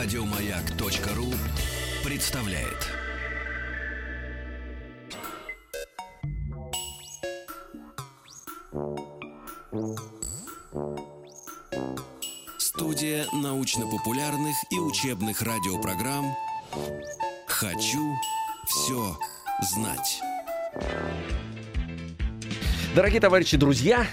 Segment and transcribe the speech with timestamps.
[0.00, 1.26] Радиомаяк.ру
[2.04, 2.86] представляет.
[12.58, 16.32] Студия научно-популярных и учебных радиопрограмм
[17.48, 18.14] «Хочу
[18.68, 19.18] все
[19.72, 20.20] знать».
[22.94, 24.06] Дорогие товарищи, друзья,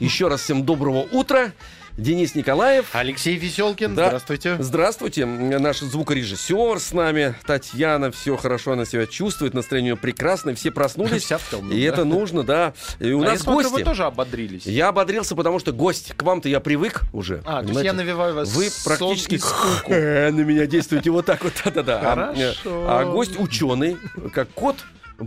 [0.00, 1.52] еще раз всем доброго утра.
[2.00, 2.86] Денис Николаев.
[2.94, 4.06] Алексей Веселкин, Да.
[4.06, 4.56] здравствуйте.
[4.58, 11.24] Здравствуйте, наш звукорежиссер с нами, Татьяна, все хорошо, она себя чувствует, настроение прекрасное, все проснулись,
[11.30, 11.92] Вся в темном, и да.
[11.92, 12.72] это нужно, да.
[13.00, 13.80] И у А я нас смотрю, гости.
[13.80, 14.64] вы тоже ободрились.
[14.64, 17.42] Я ободрился, потому что гость, к вам-то я привык уже.
[17.44, 19.90] А, то есть я навеваю вас Вы практически скуку.
[19.92, 22.00] на меня действуете вот так вот, да-да-да.
[22.02, 22.86] А, Хорошо.
[22.88, 23.98] А гость ученый,
[24.32, 24.76] как кот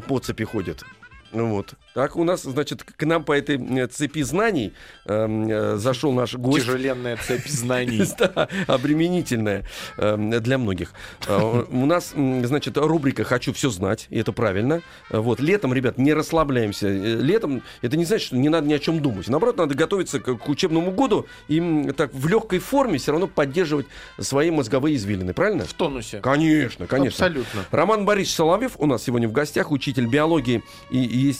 [0.07, 0.83] по цепи ходит.
[1.31, 1.75] Вот.
[1.93, 4.73] Так у нас, значит, к нам по этой цепи знаний
[5.05, 6.65] эм, э, зашел наш гость.
[6.65, 8.03] Тяжеленная цепь знаний.
[8.17, 9.65] Да, обременительная
[9.97, 10.93] эм, для многих.
[11.27, 14.81] Э, У нас, значит, рубрика «Хочу все знать», и это правильно.
[15.09, 16.87] Вот, летом, ребят, не расслабляемся.
[16.87, 19.27] Э, Летом это не значит, что не надо ни о чем думать.
[19.27, 23.87] Наоборот, надо готовиться к, к учебному году и так в легкой форме все равно поддерживать
[24.19, 25.65] свои мозговые извилины, правильно?
[25.65, 26.19] В тонусе.
[26.19, 27.25] Конечно, конечно.
[27.25, 27.65] Абсолютно.
[27.71, 31.33] Роман Борисович Соловьев у нас сегодня в гостях, учитель биологии и, и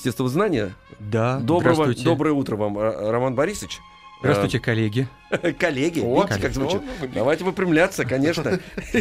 [0.46, 0.76] естествознания.
[1.00, 3.82] Да, Доброго, доброе утро вам, Роман Борисович.
[4.24, 5.08] Здравствуйте, коллеги.
[5.60, 6.82] Коллеги, О, видите, как звучит?
[7.02, 8.60] о, Давайте выпрямляться, конечно.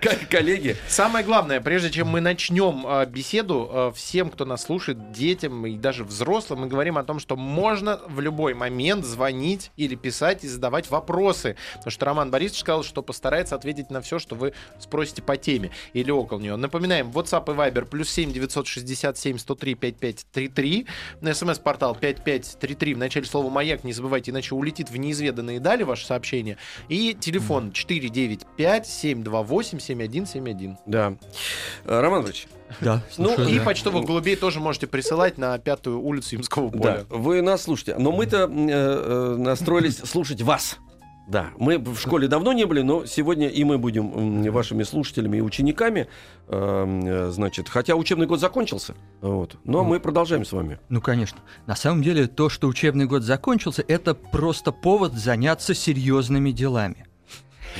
[0.00, 0.76] Как коллеги.
[0.88, 5.76] Самое главное, прежде чем мы начнем а, беседу, а, всем, кто нас слушает, детям и
[5.76, 10.48] даже взрослым, мы говорим о том, что можно в любой момент звонить или писать и
[10.48, 11.56] задавать вопросы.
[11.74, 15.70] Потому что Роман Борисович сказал, что постарается ответить на все, что вы спросите по теме
[15.94, 16.56] или около нее.
[16.56, 20.86] Напоминаем, WhatsApp и Viber плюс 7 967 103 5533.
[21.20, 23.84] На смс-портал 5533 в начале слова «Маяк».
[23.84, 26.56] Не забывайте, иначе улетит в неизведанные дали ваше сообщение.
[26.88, 30.76] И телефон 495 728 7171.
[30.86, 31.14] Да.
[31.84, 32.46] Э, Роман Ильич,
[32.80, 33.64] Да, Ну, И да.
[33.64, 37.04] почтовых голубей тоже можете присылать на пятую улицу Имского да, поля.
[37.08, 37.96] вы нас слушаете.
[37.98, 40.76] Но мы-то э, э, настроились слушать вас.
[41.30, 45.40] Да, мы в школе давно не были, но сегодня и мы будем вашими слушателями и
[45.40, 46.08] учениками.
[46.48, 50.80] Эм, э, Значит, хотя учебный год закончился, вот, но мы продолжаем с вами.
[50.88, 51.38] Ну, конечно.
[51.66, 57.06] На самом деле, то, что учебный год закончился, это просто повод заняться серьезными делами.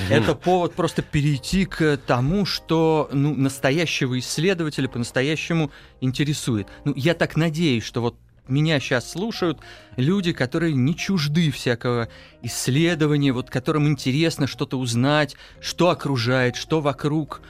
[0.08, 6.68] Это повод просто перейти к тому, что ну, настоящего исследователя по-настоящему интересует.
[6.84, 8.14] Ну, я так надеюсь, что вот
[8.50, 9.60] меня сейчас слушают
[9.96, 12.08] люди, которые не чужды всякого
[12.42, 17.40] исследования, вот которым интересно что-то узнать, что окружает, что вокруг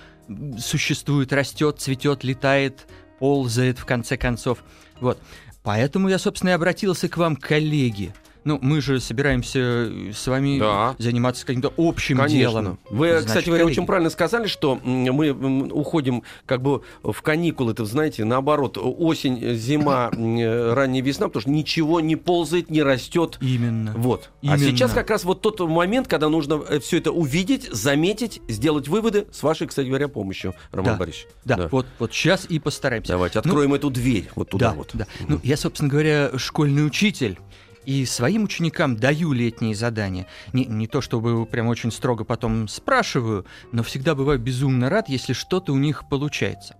[0.59, 2.87] существует, растет, цветет, летает,
[3.19, 4.65] ползает в конце концов.
[5.00, 5.21] Вот.
[5.62, 8.15] Поэтому я, собственно, и обратился к вам, коллеги.
[8.45, 10.95] Ну, мы же собираемся э, с вами Да.
[10.99, 12.39] заниматься каким-то общим Конечно.
[12.39, 12.78] делом.
[12.89, 13.78] Вы, Значит, кстати говоря, коллеги.
[13.78, 15.31] очень правильно сказали, что мы
[15.73, 21.51] уходим как бы в каникулы, это, знаете, наоборот, осень, зима, э, ранняя весна, потому что
[21.51, 23.39] ничего не ползает, не растет.
[23.41, 23.93] Именно.
[23.97, 24.31] Вот.
[24.43, 24.55] Именно.
[24.55, 29.27] А сейчас как раз вот тот момент, когда нужно все это увидеть, заметить, сделать выводы
[29.33, 30.99] с вашей, кстати говоря, помощью, Роман Да.
[30.99, 31.27] Борисович.
[31.45, 33.12] Да, вот, вот сейчас и постараемся.
[33.12, 34.91] Давайте откроем эту дверь вот туда да, вот.
[34.95, 35.07] да.
[35.28, 37.39] Ну, я, собственно говоря, школьный учитель.
[37.86, 40.26] И своим ученикам даю летние задания.
[40.52, 45.32] Не, не то чтобы прям очень строго потом спрашиваю, но всегда бываю безумно рад, если
[45.32, 46.76] что-то у них получается.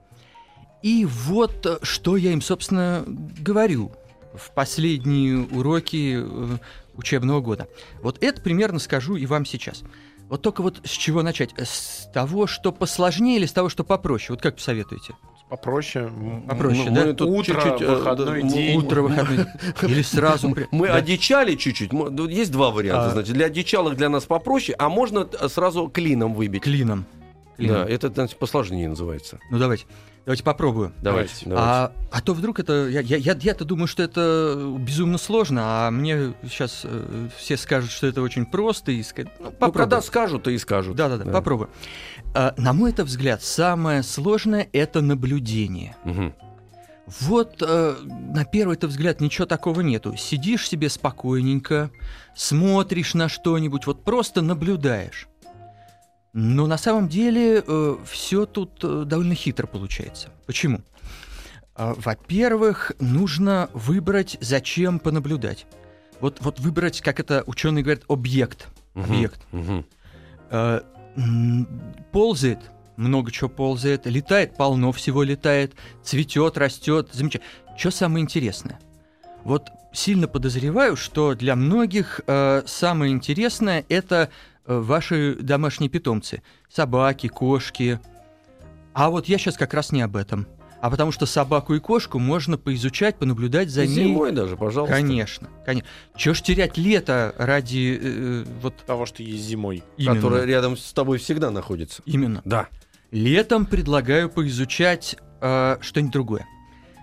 [0.83, 3.93] И вот э, что я им, собственно, говорю
[4.35, 6.59] в последние уроки э,
[6.95, 7.69] учебного года.
[8.03, 9.83] Вот это примерно скажу и вам сейчас.
[10.29, 11.51] Вот только вот с чего начать?
[11.59, 14.29] С того, что посложнее или с того, что попроще?
[14.31, 15.15] Вот как посоветуете?
[15.51, 16.09] Попроще.
[16.49, 17.05] Попроще, м, да?
[17.07, 18.79] Мы тут Утро, чуть-чуть, э, выходной день.
[18.79, 19.47] Утро, выходной.
[19.83, 20.55] Или сразу.
[20.71, 21.93] Мы одичали чуть-чуть.
[21.93, 23.11] Ну, Есть два варианта, А.
[23.11, 23.35] значит.
[23.35, 26.63] Для одичалых для нас попроще, а можно э, сразу клином выбить.
[26.63, 27.05] Клином.
[27.59, 29.39] Да, это значит, посложнее называется.
[29.51, 29.85] Ну давайте.
[30.25, 30.93] Давайте попробую.
[31.03, 31.33] Давайте.
[31.47, 31.47] Давайте.
[31.47, 31.67] давайте.
[31.67, 32.89] А, а то вдруг это...
[32.89, 37.91] Я, я, я, я-то думаю, что это безумно сложно, а мне сейчас э, все скажут,
[37.91, 38.93] что это очень просто.
[38.93, 39.73] И ну, Ну, попробуем.
[39.73, 40.95] когда скажут, то и скажут.
[40.95, 41.33] Да-да-да, Да.
[41.33, 41.71] попробую.
[42.35, 45.97] А, на мой это взгляд, самое сложное— это наблюдение.
[46.05, 46.35] Мгм.
[47.21, 50.17] Вот э, на первый-то взгляд ничего такого нету.
[50.17, 51.91] Сидишь себе спокойненько,
[52.37, 55.27] смотришь на что-нибудь, вот просто наблюдаешь.
[56.33, 57.65] Но на самом деле
[58.05, 60.29] все тут э, довольно хитро получается.
[60.47, 60.83] Почему?
[61.75, 65.67] А, Во-первых, нужно выбрать, зачем понаблюдать.
[66.21, 68.69] Вот, вот выбрать, как это ученые говорят, объект.
[68.95, 69.41] Объект.
[69.51, 69.85] Мгм.
[70.51, 70.83] Э,
[72.13, 72.59] ползает,
[72.97, 77.51] много чего ползает, летает, полно всего летает, цветет, растет, замечательно.
[77.77, 78.79] Что самое интересное?
[79.45, 84.31] Вот сильно подозреваю, что для многих э, самое интересное это
[84.67, 86.43] э, ваши домашние питомцы.
[86.69, 88.01] Собаки, кошки.
[88.93, 90.47] А вот я сейчас как раз не об этом.
[90.81, 94.07] А потому что собаку и кошку можно поизучать, понаблюдать за ней.
[94.07, 94.97] Зимой даже, пожалуйста.
[94.97, 95.89] Конечно, конечно.
[96.17, 99.83] Чего ж терять лето ради э, э, вот Того, что есть зимой.
[99.99, 100.15] именно.
[100.17, 102.03] Которая рядом с тобой всегда находится.
[102.07, 102.41] Именно.
[102.45, 102.69] Да.
[103.11, 106.47] Летом предлагаю поизучать э, что-нибудь другое.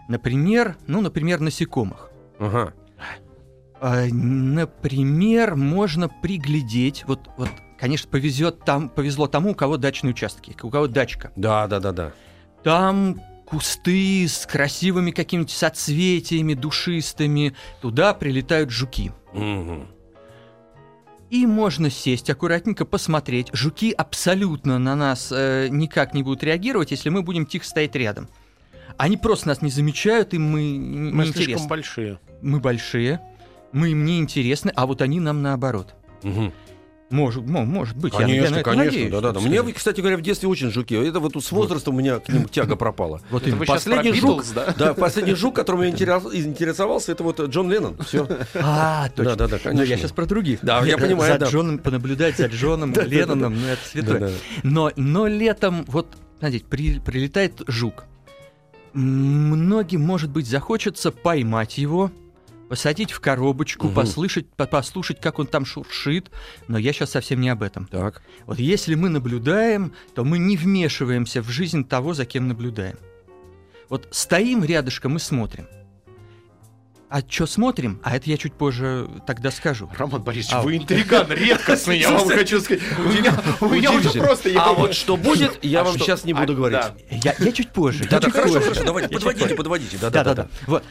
[0.09, 2.09] Например, ну, например, насекомых.
[2.39, 2.74] Ага.
[3.79, 10.56] А, Например, можно приглядеть, вот, вот, конечно, повезет там, повезло тому, у кого дачные участки,
[10.63, 11.31] у кого дачка.
[11.35, 12.12] Да, да, да, да.
[12.63, 19.11] Там кусты с красивыми какими-нибудь соцветиями душистыми, туда прилетают жуки.
[19.33, 19.88] Мгм.
[21.29, 23.47] И можно сесть аккуратненько, посмотреть.
[23.53, 28.27] Жуки абсолютно на нас э, никак не будут реагировать, если мы будем тихо стоять рядом.
[28.97, 32.19] Они просто нас не замечают, им мы н- Мы не слишком большие.
[32.41, 33.19] Мы большие,
[33.73, 35.95] мы им не интересны, а вот они нам наоборот.
[36.23, 36.51] Мгм.
[37.09, 39.39] Может, мо- может быть, я- я, Конечно, на это конечно, надеюсь, да, да, да.
[39.39, 40.94] Мне, кстати говоря, в детстве очень жуки.
[40.94, 43.21] Это вот с возрастом у меня к ним тяга пропала.
[43.30, 44.74] Вот Это Последний жук, да?
[44.77, 47.98] да, последний жук, которым я интерес- интересовался, это вот Джон Леннон.
[48.00, 48.27] Все.
[48.56, 49.36] А, точно.
[49.38, 49.83] Да, да, да, Но конечно.
[49.94, 50.59] я сейчас про других.
[50.62, 51.45] Да, я понимаю, За да.
[51.48, 54.19] Джоном, понаблюдать за Джоном Ленноном, ну это святое.
[54.19, 54.33] Да, да.
[54.63, 56.07] Но, но летом, вот,
[56.39, 58.03] смотрите, при- прилетает жук.
[58.94, 62.12] Многим, может быть, захочется поймать его,
[62.69, 63.95] посадить в коробочку, Мгм.
[63.95, 66.29] послушать, по- послушать, как он там шуршит.
[66.67, 67.85] Но я сейчас совсем не об этом.
[67.87, 68.21] Так.
[68.45, 72.97] Вот если мы наблюдаем, то мы не вмешиваемся в жизнь того, за кем наблюдаем.
[73.89, 75.67] Вот стоим рядышком и смотрим.
[77.09, 78.01] А что смотрим?
[78.03, 79.89] А это я чуть позже тогда скажу.
[79.97, 82.83] Роман Борисович, А, вы интриган редкостный, я вам хочу сказать.
[82.99, 84.49] У меня, у меня уже просто...
[84.49, 86.03] я А вот что будет, я А вам что?
[86.03, 86.79] сейчас не буду А, говорить.
[86.81, 86.93] да.
[87.09, 88.03] Я, я чуть позже.
[88.03, 89.97] я Да, да, чуть хорошо, хорошо, давайте, подводите, подводите.
[90.01, 90.43] Да, Да, да, да, да.
[90.43, 90.49] да.
[90.67, 90.83] Вот.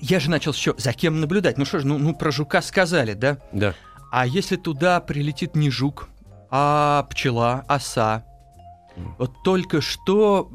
[0.00, 1.58] Я же начал еще за кем наблюдать.
[1.58, 3.38] Ну что ж, ну, ну про жука сказали, да?
[3.52, 3.74] Да.
[4.10, 6.08] А если туда прилетит не жук,
[6.50, 8.24] а пчела, оса?
[9.18, 10.48] Вот только что,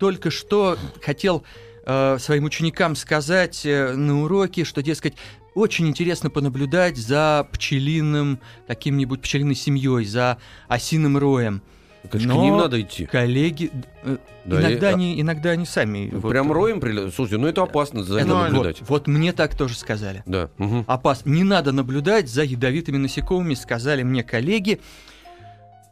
[0.00, 1.44] только что хотел
[1.86, 5.14] э, своим ученикам сказать э, на уроке, что, дескать,
[5.54, 11.62] очень интересно понаблюдать за пчелиным, каким-нибудь пчелиной семьей, за осиным роем.
[12.10, 13.06] Конечно, Но к ним надо идти.
[13.06, 13.70] Коллеги,
[14.02, 16.08] э, Да, иногда, и- они, иногда они сами.
[16.12, 17.14] вот, Прям э, роем прилетает?
[17.14, 18.80] Слушайте, ну это опасно за это ним Ну, наблюдать.
[18.80, 20.22] Вот, вот мне так тоже сказали.
[20.26, 20.50] Да.
[20.56, 20.84] мгм.
[20.86, 21.30] Опасно.
[21.30, 24.80] Не надо наблюдать за ядовитыми насекомыми, сказали мне коллеги.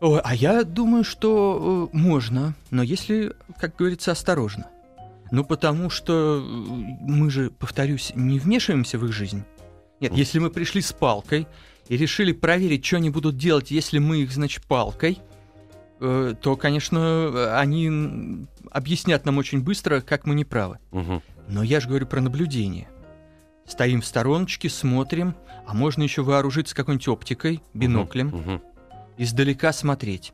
[0.01, 4.67] Ой, а я думаю, что э, можно, но если, как говорится, осторожно.
[5.31, 6.41] Ну, потому что э,
[7.03, 9.43] мы же, повторюсь, не вмешиваемся в их жизнь.
[10.01, 11.47] Нет, если мы пришли с палкой
[11.89, 15.38] и решили проверить, что они будут делать, если мы их, значит, палкой, э,
[15.99, 20.79] то, конечно, они объяснят нам очень быстро, как мы не правы.
[20.93, 21.23] Мгм.
[21.49, 22.89] Но я же говорю про наблюдение.
[23.67, 25.35] Стоим в стороночке, смотрим,
[25.67, 28.63] а можно еще вооружиться какой-нибудь оптикой, биноклем, Мгм.
[29.19, 30.33] издалека смотреть.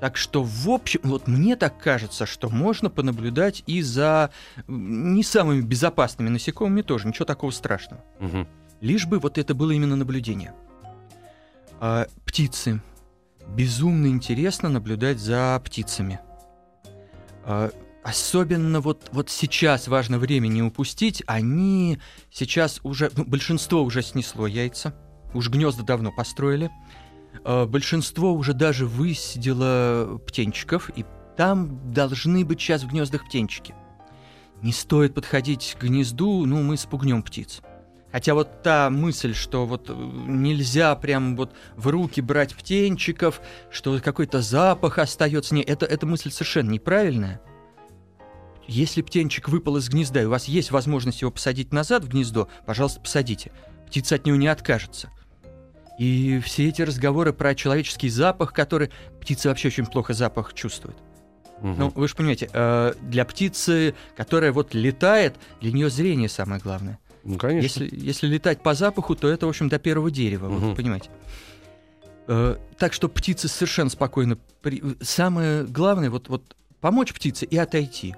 [0.00, 4.30] Так что, в общем, вот мне так кажется, что можно понаблюдать и за
[4.66, 8.02] не самыми безопасными насекомыми тоже, ничего такого страшного.
[8.18, 8.48] Мгм.
[8.80, 10.54] Лишь бы вот это было именно наблюдение.
[11.80, 12.80] А, птицы.
[13.56, 16.20] Безумно интересно наблюдать за птицами.
[17.44, 17.70] А,
[18.02, 21.22] особенно вот, вот сейчас важно время не упустить.
[21.26, 21.98] Они
[22.30, 23.10] сейчас уже...
[23.14, 24.94] ну, большинство уже снесло яйца.
[25.34, 26.70] Уж гнезда давно построили.
[27.44, 30.90] А, большинство уже даже высидело птенчиков.
[30.96, 31.04] И
[31.36, 33.74] там должны быть сейчас в гнездах птенчики.
[34.62, 37.60] Не стоит подходить к гнезду, ну, мы спугнем птиц.
[38.12, 43.40] Хотя вот та мысль, что вот э, нельзя прям вот в руки брать птенчиков,
[43.70, 47.40] что какой-то запах остается, не, это, эта мысль совершенно неправильная.
[48.68, 52.48] Если птенчик выпал из гнезда, и у вас есть возможность его посадить назад в гнездо,
[52.66, 53.50] пожалуйста, посадите.
[53.86, 55.10] Птица от него не откажется.
[55.98, 58.90] И все эти разговоры про человеческий запах, который...
[59.20, 60.96] Птица вообще очень плохо запах чувствует.
[61.60, 61.76] Мгм.
[61.78, 66.98] Ну, вы же понимаете, э, для птицы, которая вот летает, для нее зрение самое главное.
[67.24, 67.82] Ну, конечно.
[67.84, 70.74] Если, если летать по запаху, то это, в общем, до первого дерева, вот, Мгм.
[70.76, 71.10] понимаете.
[72.28, 74.38] Э, так что птицы совершенно спокойно...
[74.60, 78.14] при- Самое главное, вот, вот помочь птице и отойти.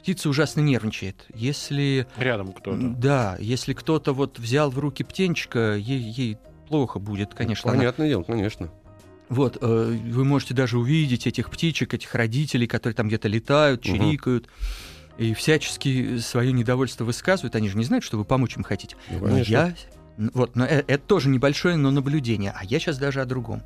[0.00, 1.26] Птица ужасно нервничает.
[1.34, 2.06] Если...
[2.16, 2.76] Рядом кто-то.
[2.96, 6.38] Да, если кто-то вот взял в руки птенчика, ей, ей
[6.68, 7.70] плохо будет, конечно.
[7.70, 8.70] она- Понятное дело, конечно.
[9.28, 14.48] вот, э, вы можете даже увидеть этих птичек, этих родителей, которые там где-то летают, чирикают.
[15.18, 17.56] И всячески свое недовольство высказывают.
[17.56, 18.96] Они же не знают, что вы помочь им хотите.
[19.10, 19.74] Ну, Но я...
[20.16, 22.52] Вот, но э- это тоже небольшое, но наблюдение.
[22.56, 23.62] А я сейчас даже о другом.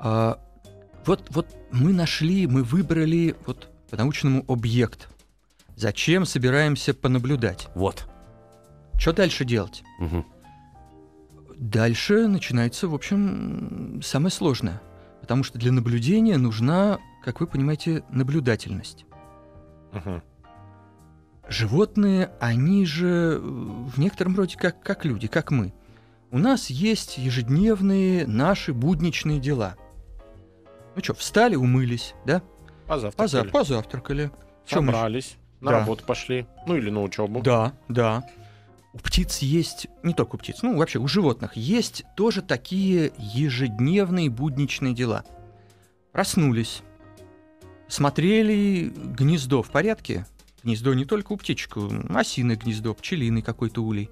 [0.00, 0.38] А,
[1.06, 5.08] вот, вот мы нашли, мы выбрали вот по-научному объект.
[5.76, 7.68] Зачем собираемся понаблюдать?
[7.74, 8.06] Вот.
[8.98, 9.82] Что дальше делать?
[9.98, 10.24] Мгм.
[11.56, 14.80] Дальше начинается, в общем, самое сложное.
[15.20, 19.06] Потому что для наблюдения нужна, как вы понимаете, наблюдательность.
[19.92, 20.22] Мгм.
[21.48, 25.74] Животные, они же э, в некотором роде как, как люди, как мы.
[26.30, 29.76] У нас есть ежедневные наши будничные дела.
[30.96, 32.42] Ну что, встали, умылись, да?
[32.86, 33.42] Позавтракали.
[33.42, 34.30] Поза- позавтракали.
[34.66, 35.36] Чё мы- Собрались.
[35.60, 35.78] На Да.
[35.80, 36.46] работу пошли.
[36.66, 37.40] Ну или на учебу.
[37.40, 38.24] Да, да.
[38.92, 44.30] У птиц есть, не только у птиц, ну вообще у животных есть тоже такие ежедневные
[44.30, 45.24] будничные дела.
[46.12, 46.82] Проснулись,
[47.88, 50.26] смотрели гнездо в порядке.
[50.64, 51.76] Гнездо не только у птичек,
[52.08, 54.08] осиное гнездо, пчелиный какой-то улей.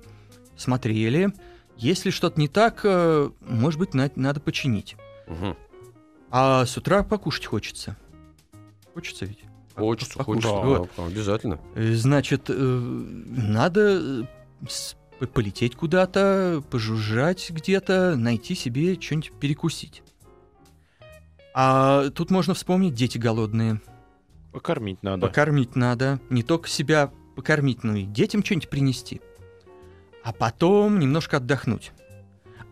[0.57, 1.33] Смотрели.
[1.79, 4.97] Если что-то не так, э, может быть, на- надо починить.
[5.27, 5.57] Мгм.
[6.31, 7.97] А с утра покушать хочется.
[8.93, 9.41] Хочется ведь?
[9.75, 10.45] Хочется, Покушать.
[10.45, 10.67] хочется.
[10.67, 10.91] Вот.
[10.99, 11.59] да, Обязательно.
[11.75, 14.29] Э, Значит, э, надо
[15.33, 20.03] полететь куда-то, пожужжать где-то, найти себе что-нибудь перекусить.
[21.55, 23.81] А тут можно вспомнить дети голодные.
[24.53, 25.27] Покормить надо.
[25.27, 26.21] Покормить надо.
[26.31, 29.21] Не только себя покормить, но и детям что-нибудь принести.
[30.23, 31.93] А потом немножко отдохнуть.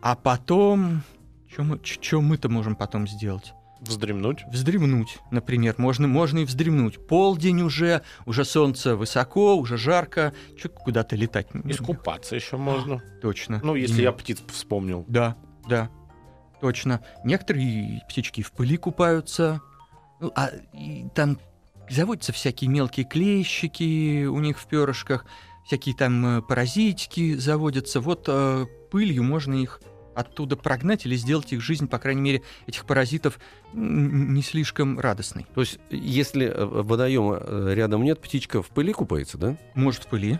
[0.02, 1.02] А потом...
[1.50, 3.54] Что мы, чё мы-то можем потом сделать?
[3.80, 4.44] Вздремнуть.
[4.52, 5.74] Вздремнуть, например.
[5.78, 7.04] Можно, можно и вздремнуть.
[7.08, 10.32] Полдень уже, уже солнце высоко, уже жарко.
[10.60, 11.48] Че куда-то летать?
[11.64, 13.02] Искупаться еще можно.
[13.22, 13.60] Точно.
[13.64, 15.04] Ну, если И- я птиц вспомнил.
[15.08, 15.34] Да,
[15.68, 15.90] да,
[16.60, 17.00] точно.
[17.24, 19.60] Некоторые птички в пыли купаются.
[20.20, 21.38] Ну, а и там
[21.90, 25.26] заводятся всякие мелкие клещики у них в перышках,
[25.64, 28.00] всякие там э, паразитики заводятся.
[28.00, 29.80] Вот э, пылью можно их
[30.14, 33.38] оттуда прогнать или сделать их жизнь, по крайней мере, этих паразитов
[33.72, 35.46] не слишком радостной.
[35.54, 39.56] То есть, если э, водоема э, рядом нет, птичка в пыли купается, да?
[39.74, 40.38] Может, в пыли.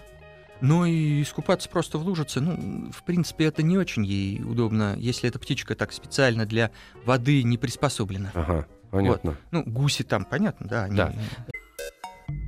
[0.60, 5.28] Но и искупаться просто в лужице, ну, в принципе, это не очень ей удобно, если
[5.28, 6.70] эта птичка так специально для
[7.04, 8.30] воды не приспособлена.
[8.34, 9.36] Ага, понятно.
[9.50, 10.84] Ну, гуси там, понятно, да.
[10.84, 10.96] Они...
[10.96, 11.12] Да.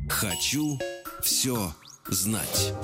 [0.08, 0.78] Хочу
[1.22, 1.72] все
[2.08, 2.75] знать.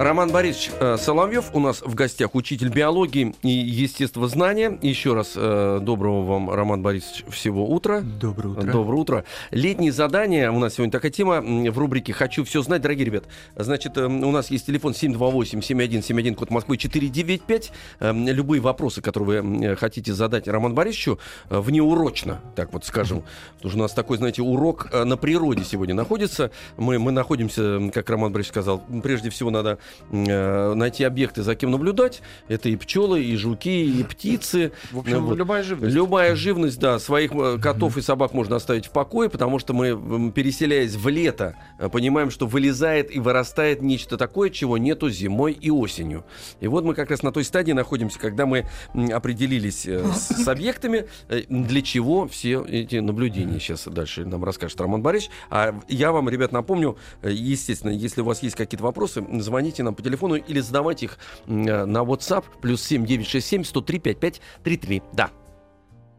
[0.00, 4.78] Роман Борисович э, Соловьев у нас в гостях, учитель биологии и естествознания.
[4.80, 8.00] Еще раз э, доброго вам, Роман Борисович, всего утра.
[8.00, 8.62] Доброе утро.
[8.62, 9.24] Доброе утро.
[9.50, 10.50] Летние задания.
[10.50, 12.80] У нас сегодня такая тема в рубрике «Хочу все знать».
[12.80, 13.24] Дорогие ребят,
[13.56, 17.70] значит, э, у нас есть телефон 728-7171, код Москвы 495.
[18.00, 21.18] Э, Любые вопросы, которые вы хотите задать Роману Борисовичу,
[21.50, 23.22] внеурочно, так вот скажем.
[23.56, 26.52] Потому что у нас такой, знаете, урок на природе сегодня находится.
[26.78, 29.78] Мы, мы находимся, как Роман Борисович сказал, прежде всего надо
[30.10, 32.22] найти объекты, за кем наблюдать.
[32.48, 34.72] Это и пчелы, и жуки, и птицы.
[34.90, 35.36] В общем, вот.
[35.36, 35.94] любая живность.
[35.94, 40.32] Любая живность, да, своих э, котов и собак можно оставить в покое, потому что мы,
[40.32, 45.70] переселяясь в лето, э, понимаем, что вылезает и вырастает нечто такое, чего нету зимой и
[45.70, 46.24] осенью.
[46.60, 48.66] И вот мы как раз на той стадии находимся, когда мы
[49.12, 53.58] определились э, с, с объектами, э, для чего все эти наблюдения.
[53.58, 55.30] Сейчас дальше нам расскажет Роман Борисович.
[55.50, 59.94] А я вам, ребят, напомню, э, естественно, если у вас есть какие-то вопросы, звоните нам
[59.94, 65.02] по телефону или задавайте их э, на WhatsApp плюс 7 967 103 55 33.
[65.12, 65.30] Да.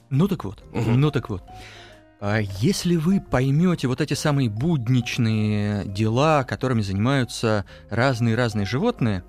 [0.09, 0.99] Ну так вот, Мгм.
[0.99, 1.43] ну так вот.
[2.19, 9.23] А Если вы поймете вот эти самые будничные дела, которыми занимаются разные-разные животные,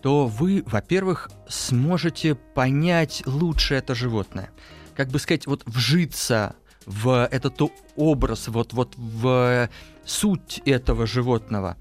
[0.00, 4.50] то вы, во-первых, сможете понять лучше это животное.
[4.96, 7.60] Как бы сказать, вот вжиться в этот
[7.96, 9.68] образ, вот, вот в
[10.04, 11.76] суть этого животного.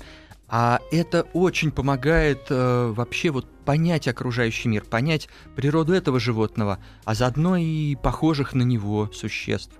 [0.54, 7.16] А это очень помогает э, вообще вот понять окружающий мир, понять природу этого животного, а
[7.16, 9.74] заодно и похожих на него существ.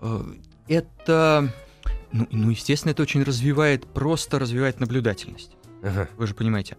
[0.00, 0.22] Э,
[0.68, 1.50] Это,
[2.12, 5.52] ну, ну, естественно, это очень развивает, просто развивает наблюдательность.
[5.82, 6.08] Ага.
[6.16, 6.76] Вы же понимаете.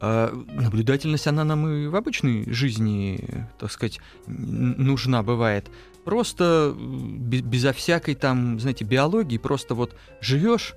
[0.00, 5.70] А, наблюдательность, она нам и в обычной жизни, так сказать, нужна бывает.
[6.04, 10.74] Просто э, бе- безо всякой там, знаете, биологии, просто вот живешь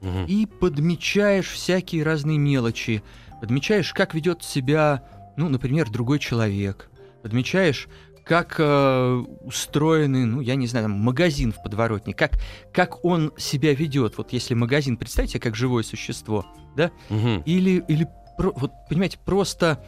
[0.00, 0.26] Мгм.
[0.26, 3.02] и подмечаешь всякие разные мелочи.
[3.40, 5.02] Подмечаешь, как ведет себя,
[5.36, 6.90] ну, например, другой человек.
[7.22, 7.88] Подмечаешь,
[8.24, 12.32] как э, устроены, ну, я не знаю, там, магазин в подворотне, как,
[12.72, 14.16] как он себя ведет.
[14.18, 16.46] Вот если магазин, представьте, как живое существо,
[16.76, 16.90] да?
[17.10, 17.42] Мгм.
[17.44, 18.08] Или, или
[18.38, 19.84] про- вот, понимаете, просто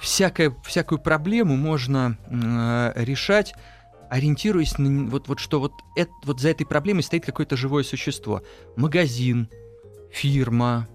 [0.00, 3.54] всякое, всякую проблему можно э, решать,
[4.10, 8.42] ориентируясь на вот, вот что вот, эт- вот за этой проблемой стоит какое-то живое существо.
[8.76, 9.48] Магазин,
[10.10, 10.88] фирма,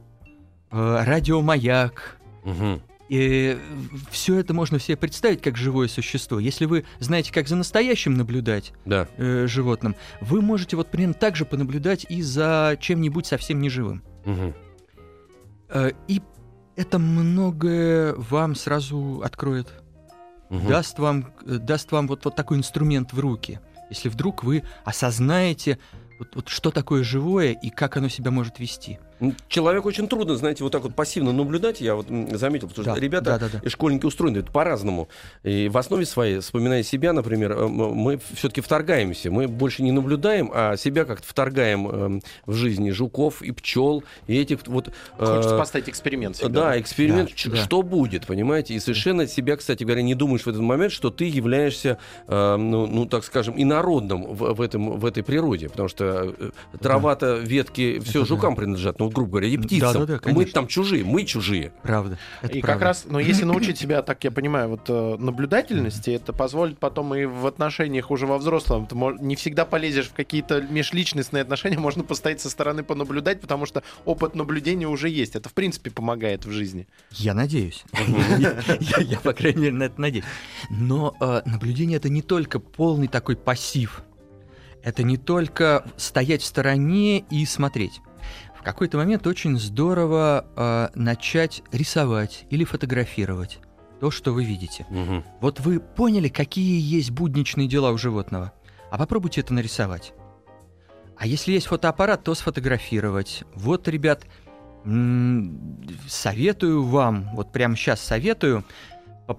[0.72, 2.18] э, радиомаяк.
[2.44, 2.82] Мгм.
[3.08, 3.58] И
[4.10, 6.40] все это можно себе представить как живое существо.
[6.40, 9.08] Если вы знаете, как за настоящим наблюдать Да.
[9.18, 14.04] э, животным, вы можете вот примерно так же понаблюдать и за чем-нибудь совсем неживым.
[14.26, 14.54] Мгм.
[15.70, 16.22] Э, И
[16.76, 19.72] это многое вам сразу откроет.
[20.56, 20.68] Мгм.
[20.68, 23.60] даст вам, э, даст вам вот, вот такой инструмент в руки.
[23.90, 25.78] Если вдруг вы осознаете,
[26.20, 29.00] вот, вот что такое живое и как оно себя может вести.
[29.22, 31.80] М, Человек очень трудно, знаете, вот так вот пассивно наблюдать.
[31.82, 33.60] Я вот заметил, потому что Да, ребята да, да, да.
[33.64, 35.08] и школьники устроены это по-разному.
[35.44, 39.32] И в основе своей, вспоминая себя, например, э, мы все-таки вторгаемся.
[39.32, 44.38] Мы больше не наблюдаем, а себя как-то вторгаем эм, в жизни жуков и пчел и
[44.38, 44.90] этих вот.
[45.18, 46.62] э, Хочется поставить эксперимент всегда.
[46.72, 47.56] Да, эксперимент, Да, ч- да.
[47.58, 48.74] что будет, понимаете?
[48.74, 52.86] И совершенно себя, кстати говоря, не думаешь в этот момент, что ты являешься, э, ну,
[52.88, 55.70] ну, так скажем, инородным в, в, этом, в этой природе.
[55.70, 56.50] Потому что э,
[56.82, 59.94] трава-то, ветки, все Это жукам принадлежат, ну, грубо говоря, и птицам.
[59.94, 60.54] Да-да-да, мы конечно.
[60.54, 61.72] там чужие, мы чужие.
[61.82, 62.18] Правда.
[62.42, 62.80] Это и правда.
[62.80, 67.16] как раз, но если научить себя, так я понимаю, вот э, наблюдательности, это позволит потом
[67.16, 68.88] и в отношениях уже во взрослом.
[68.88, 73.84] Ты не всегда полезешь в какие-то межличностные отношения, можно постоять со стороны понаблюдать, потому что
[74.06, 75.36] опыт наблюдения уже есть.
[75.36, 76.88] Это в принципе помогает в жизни.
[77.12, 77.84] Я надеюсь.
[79.00, 80.26] Я, по крайней мере, на это надеюсь.
[80.70, 84.04] Но э, наблюдение это не только полный такой пассив.
[84.86, 88.02] Это не только стоять в стороне и смотреть.
[88.66, 93.60] В какой-то момент очень здорово э, начать рисовать или фотографировать
[94.00, 94.88] то, что вы видите.
[95.40, 98.54] Вот вы поняли, какие есть будничные дела у животного,
[98.90, 100.14] а попробуйте это нарисовать.
[101.16, 103.44] А если есть фотоаппарат, то сфотографировать.
[103.54, 104.24] Вот, ребят,
[106.08, 108.66] советую вам, вот прямо сейчас советую,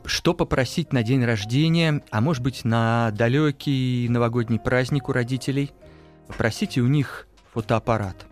[0.05, 5.73] что попросить на день рождения, а может быть на далекий новогодний праздник у родителей.
[6.29, 8.27] Попросите у них фотоаппарат.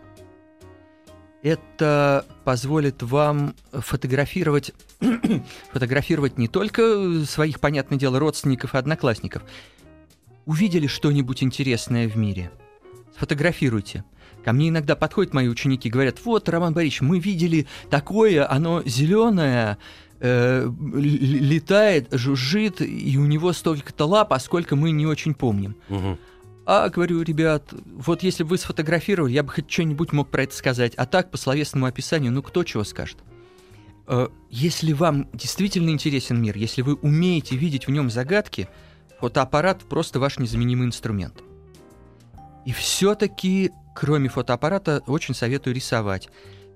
[1.45, 4.73] Это позволит вам фотографировать,
[5.71, 9.43] фотографировать не только своих, понятное дело, родственников и одноклассников.
[10.47, 12.49] Увидели что-нибудь интересное в мире?
[13.15, 14.03] Сфотографируйте.
[14.43, 19.77] Ко мне иногда подходят мои ученики говорят, вот, Роман Борисович, мы видели такое, оно зеленое,
[20.21, 25.75] э, летает, жужжит, и у него столько-то лап, а сколько мы не очень помним.
[25.89, 26.17] Мгм.
[26.65, 30.55] А, говорю, ребят, вот если бы вы сфотографировали, я бы хоть что-нибудь мог про это
[30.55, 30.95] сказать.
[30.95, 33.19] А так, по словесному описанию, ну кто чего скажет?
[34.07, 38.67] Э, Если вам действительно интересен мир, если вы умеете видеть в нем загадки,
[39.19, 41.43] фотоаппарат просто ваш незаменимый инструмент.
[42.65, 46.29] И все-таки, кроме фотоаппарата, очень советую рисовать.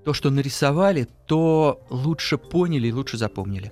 [0.06, 3.71] То, что нарисовали, то лучше поняли и лучше запомнили.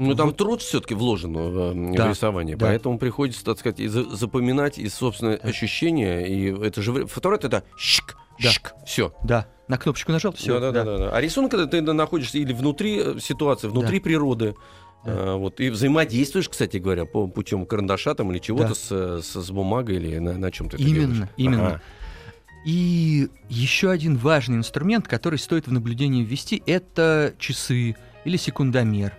[0.00, 0.36] Ну, там Вот.
[0.38, 2.66] труд все-таки вложен в, э, в Да, рисование, да.
[2.66, 6.26] поэтому приходится, так сказать, и за- запоминать и собственное ощущение.
[6.26, 8.48] И это же фотоаппарат это щик, Да.
[8.50, 9.12] щик, все.
[9.24, 10.58] Да, на кнопочку нажал, все.
[10.58, 11.10] да, да, да, да.
[11.10, 14.54] А рисунок это ты находишься или внутри э, ситуации, внутри природы.
[15.04, 15.12] Да.
[15.12, 18.74] э, вот, и взаимодействуешь, кстати говоря, по путем карандаша там или чего-то Да.
[18.74, 21.30] с, э, с, с бумагой или на, на чем ты это Именно, делаешь.
[21.38, 21.66] именно.
[21.68, 21.82] Ага.
[22.66, 29.14] И еще один важный инструмент, который стоит в наблюдение ввести, это часы или секундомер.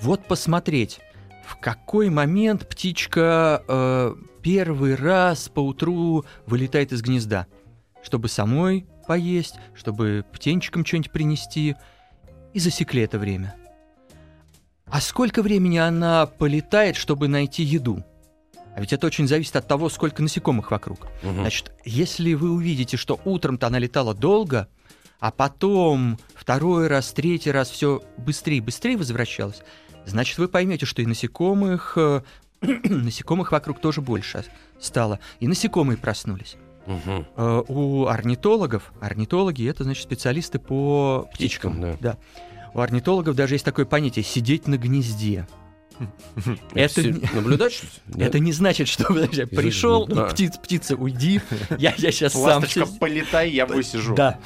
[0.00, 1.00] Вот посмотреть,
[1.46, 7.46] в какой момент птичка э, первый раз по утру вылетает из гнезда,
[8.02, 11.76] чтобы самой поесть, чтобы птенчикам что-нибудь принести,
[12.52, 13.54] и засекли это время.
[14.86, 18.04] А сколько времени она полетает, чтобы найти еду?
[18.76, 21.06] А ведь это очень зависит от того, сколько насекомых вокруг.
[21.22, 21.40] Мгм.
[21.40, 24.68] Значит, если вы увидите, что утром-то она летала долго,
[25.20, 29.62] а потом второй раз, третий раз все быстрее и быстрее возвращалась,
[30.06, 32.20] значит, вы поймете, что и насекомых, э,
[32.60, 34.44] насекомых вокруг тоже больше
[34.80, 35.18] стало.
[35.40, 36.56] И насекомые проснулись.
[36.86, 41.98] Э, У орнитологов, орнитологи это значит специалисты по Птичкам, птичкам.
[42.00, 42.18] да.
[42.74, 45.46] У орнитологов даже есть такое понятие сидеть на гнезде.
[46.74, 47.02] Это
[47.34, 47.80] наблюдать?
[48.16, 50.24] Это не значит, что подожди, пришел, А.
[50.28, 51.40] птиц, птица, уйди.
[51.78, 54.14] Я, я сейчас сам Ласточка, полетай, я высижу.
[54.16, 54.38] Да.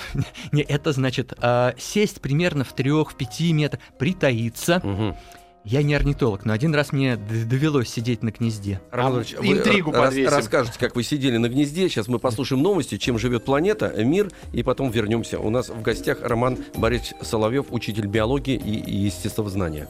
[0.53, 4.81] Не, это значит а, сесть примерно в трех, в пяти метрах, притаиться.
[4.85, 5.17] Мгм.
[5.65, 8.81] Я не орнитолог, но один раз мне довелось сидеть на гнезде.
[8.91, 11.89] Роман Ильич, вы интригу рас- расскажете, как вы сидели на гнезде.
[11.89, 15.39] Сейчас мы послушаем новости, чем живет планета, мир, и потом вернемся.
[15.39, 19.89] У нас в гостях Роман Борисович Соловьев, учитель биологии и, и естествознания.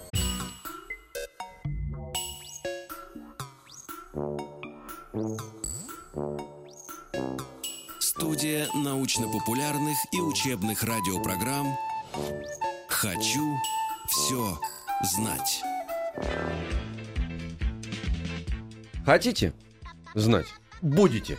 [8.01, 11.77] Студия научно-популярных и учебных радиопрограмм
[12.89, 13.57] «Хочу
[14.09, 14.59] все
[15.03, 15.63] знать».
[19.05, 19.55] Хотите
[20.15, 20.47] знать?
[20.83, 21.39] Будете.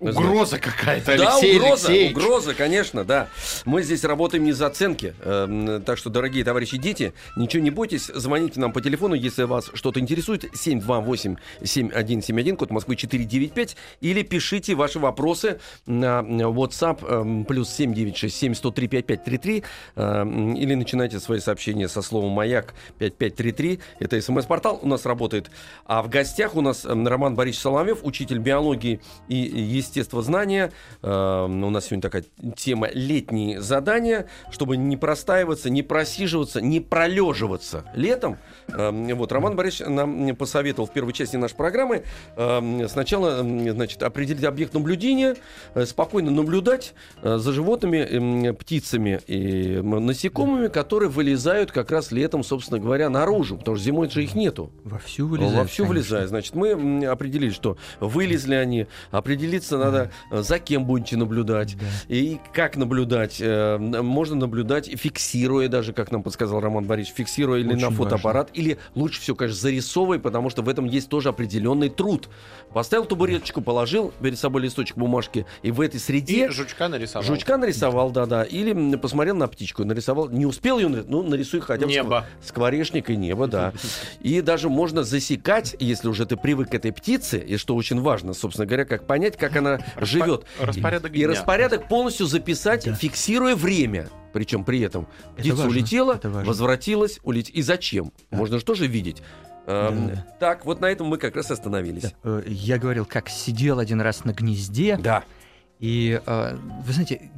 [0.00, 2.16] Угроза какая-то, Да, Алексей угроза, Алексеевич.
[2.16, 3.28] угроза, конечно, да.
[3.64, 5.14] Мы здесь работаем не за оценки.
[5.22, 9.70] Эм, Так что, дорогие товарищи дети, ничего не бойтесь, звоните нам по телефону, если вас
[9.74, 19.64] что-то интересует, 728-7171, код Москвы 495, или пишите ваши вопросы на WhatsApp эм, плюс 7967-103-5533,
[19.96, 25.50] эм, или начинайте свои сообщения со словом «Маяк» 5533, это смс-портал у нас работает.
[25.86, 29.44] А в гостях у нас эм, Роман Борисович Соловьев, учитель биологии и
[29.88, 30.72] естествознания.
[31.02, 32.24] Эм, У нас сегодня такая
[32.56, 38.38] тема «Летние задания», чтобы не простаиваться, не просиживаться, не пролеживаться летом.
[38.68, 42.04] Эм, Вот, Роман Борисович нам посоветовал в первой части нашей программы
[42.36, 45.36] эм, сначала эм, значит, определить объект наблюдения,
[45.74, 52.44] э, спокойно наблюдать э, за животными, эм, птицами и насекомыми, которые вылезают как раз летом,
[52.44, 54.70] собственно говоря, наружу, потому что зимой же их нету.
[54.84, 55.56] Вовсю вылезает.
[55.58, 55.92] Вовсю конечно.
[55.92, 56.28] влезает.
[56.28, 61.84] Значит, мы определили, что вылезли они, определиться надо, э, за кем будете наблюдать, Да.
[62.08, 63.38] и как наблюдать.
[63.40, 68.78] Э, Можно наблюдать, фиксируя даже, как нам подсказал Роман Борисович, фиксируя или на фотоаппарат, или
[68.94, 72.28] лучше всего, конечно, зарисовывая, потому что в этом есть тоже определенный труд.
[72.72, 76.46] Поставил табуреточку, положил перед собой листочек бумажки, и в этой среде...
[76.46, 77.26] И жучка нарисовал.
[77.26, 78.42] Жучка нарисовал, да-да.
[78.44, 80.28] Или посмотрел на птичку, нарисовал.
[80.28, 82.26] Не успел ее, ну, нарисуй хотя бы Небо.
[82.44, 83.72] скворечник и небо, да.
[84.20, 88.34] И даже можно засекать, если уже ты привык к этой птице, и что очень важно,
[88.34, 89.67] собственно говоря, как понять, как она
[90.00, 90.44] живет.
[90.60, 91.28] распорядок И дня.
[91.28, 92.94] распорядок полностью записать, Да.
[92.94, 94.08] фиксируя время.
[94.32, 96.48] Причем при этом Это птица важно, улетела, это важно.
[96.48, 97.56] возвратилась, улетела.
[97.56, 98.12] И зачем?
[98.30, 98.36] Да.
[98.38, 99.22] Можно же тоже видеть.
[99.66, 100.26] Эм, Да.
[100.40, 102.02] Так, вот на этом мы как раз остановились.
[102.02, 102.10] Да.
[102.24, 105.24] Э, Я говорил, как сидел один раз на гнезде, Да.
[105.78, 107.30] и, э, вы знаете,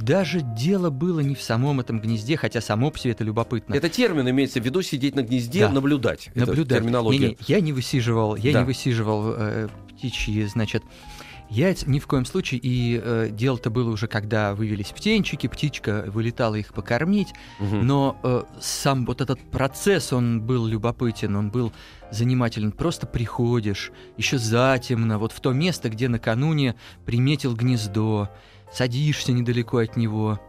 [0.00, 3.74] даже дело было не в самом этом гнезде, хотя само по себе это любопытно.
[3.74, 5.72] Это термин имеется в виду сидеть на гнезде, Да.
[5.72, 6.28] наблюдать.
[6.34, 6.78] Это наблюдать.
[6.78, 7.18] терминология.
[7.18, 8.60] Не-не, я не высиживал, я Да.
[8.60, 10.82] не высиживал э, птичьи, значит,
[11.48, 12.60] яйца ни в коем случае.
[12.62, 17.32] И э, дело-то было уже, когда вывелись птенчики, птичка вылетала их покормить.
[17.58, 17.86] Мгм.
[17.86, 21.72] Но э, сам вот этот процесс, он был любопытен, он был
[22.10, 22.72] занимателен.
[22.72, 26.74] Просто приходишь, еще затемно, вот в то место, где накануне
[27.04, 28.30] приметил гнездо,
[28.72, 30.40] садишься недалеко от него,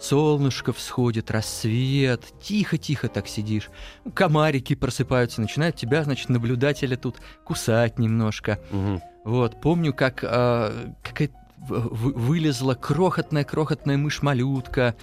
[0.00, 3.70] солнышко всходит, рассвет, тихо-тихо так сидишь.
[4.14, 8.60] Комарики просыпаются, начинают тебя, значит, наблюдателя тут кусать немножко.
[8.70, 9.00] Мгм.
[9.24, 14.94] Вот, помню, как э, какая-то в- вы- вылезла крохотная-крохотная мышь-малютка.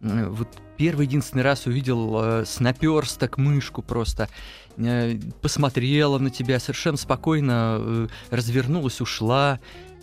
[0.00, 4.28] Вот первый единственный раз увидел э, с наперсток мышку просто.
[4.76, 9.58] Э, посмотрела на тебя совершенно спокойно, э, развернулась, ушла.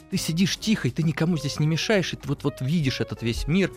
[0.09, 3.21] Ты сидишь тихо, и ты никому здесь не мешаешь, и ты вот, вот видишь этот
[3.23, 3.71] весь мир.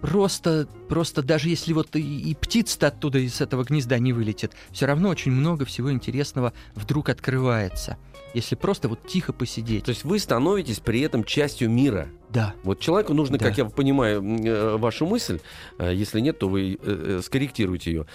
[0.00, 4.86] Просто, просто даже если вот и, и птица-то оттуда из этого гнезда не вылетит, все
[4.86, 7.98] равно очень много всего интересного вдруг открывается.
[8.32, 9.84] Если просто вот тихо посидеть.
[9.84, 12.08] То есть вы становитесь при этом частью мира.
[12.32, 12.54] Да.
[12.62, 13.46] Вот человеку нужно, Да.
[13.46, 15.40] как я понимаю э, вашу мысль,
[15.78, 18.06] э, если нет, то вы э, скорректируете ее.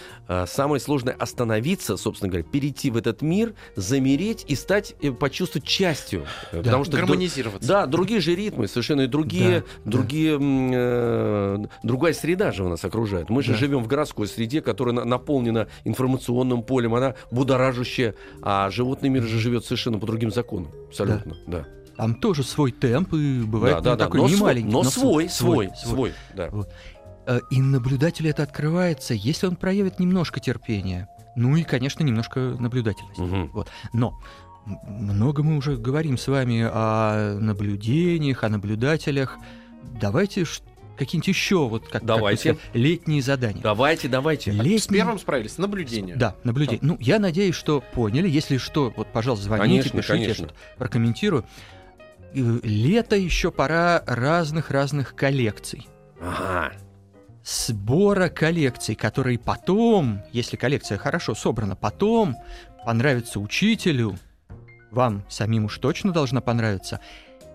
[0.47, 6.25] Самое сложное остановиться, собственно говоря, перейти в этот мир, замереть и стать, почувствовать частью.
[6.51, 7.67] Э, Потому что Гармонизироваться.
[7.67, 9.91] да, другие же ритмы, совершенно и другие, Да, да.
[9.91, 13.29] другие, э, другая среда же у нас окружает.
[13.29, 13.57] Мы же Да.
[13.57, 19.39] живем в городской среде, которая на- наполнена информационным полем, она будоражащая, а животный мир же
[19.39, 20.71] живет совершенно по другим законам.
[20.87, 21.65] Абсолютно, да.
[21.97, 24.05] Там тоже свой темп, и бывает да, да, ну, да.
[24.05, 24.71] такой но не свой, маленький.
[24.71, 25.91] но свой, свой, свой.
[25.91, 26.49] свой, да.
[27.27, 31.07] Э, И наблюдателю это открывается, если он проявит немножко терпения.
[31.35, 33.21] Ну и, конечно, немножко наблюдательности.
[33.21, 33.51] Мгм.
[33.53, 33.69] Вот.
[33.93, 34.17] Но
[34.87, 39.37] много мы уже говорим с вами о наблюдениях, о наблюдателях.
[39.99, 40.45] Давайте
[40.97, 42.53] какие-нибудь еще вот как, как Давайте.
[42.53, 43.61] сказали, летние задания.
[43.61, 44.51] Давайте, давайте.
[44.51, 46.15] Летние- С первым справились, наблюдение.
[46.15, 46.79] Да, наблюдение.
[46.81, 48.29] Ну, я надеюсь, что поняли.
[48.29, 50.45] Если что, вот, пожалуйста, звоните, Конечно, пишите, я конечно.
[50.47, 51.45] что-то прокомментирую.
[52.35, 55.87] Э, Лето еще пора разных-разных коллекций.
[56.21, 56.73] Ага.
[57.43, 62.35] Сбора коллекций, которые потом, если коллекция хорошо собрана, потом
[62.85, 64.17] понравится учителю,
[64.91, 66.99] вам самим уж точно должна понравиться,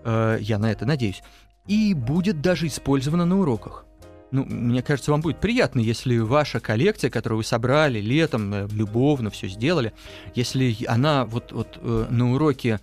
[0.03, 1.21] э, я на это надеюсь,
[1.67, 3.85] и будет даже использована на уроках.
[4.31, 9.29] Ну, мне кажется, вам будет приятно, если ваша коллекция, которую вы собрали летом, э, любовно
[9.29, 9.93] все сделали,
[10.33, 12.79] если она вот, вот э, на уроке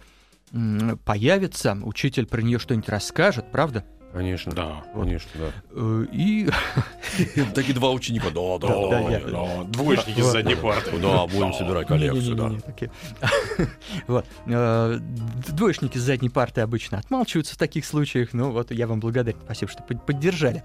[1.04, 3.84] появится, учитель про нее что-нибудь расскажет, правда?
[4.12, 4.52] Конечно.
[4.52, 4.84] Да.
[4.94, 5.46] Конечно, да.
[5.72, 6.48] Э, И
[7.54, 8.30] Такие два ученика.
[8.30, 10.98] Да, Да, да, Двоечники с задней парты.
[10.98, 12.52] Да, будем собирать коллекцию, да.
[14.46, 14.98] Э,
[15.48, 19.38] Двоечники с задней парты обычно отмалчиваются в таких случаях, но вот я вам благодарен.
[19.44, 20.62] Спасибо, что под- поддержали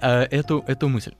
[0.00, 1.12] э, эту, мысль.